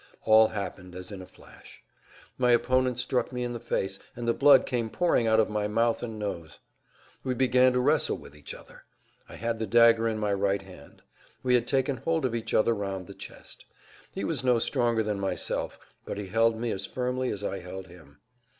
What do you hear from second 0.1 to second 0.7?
All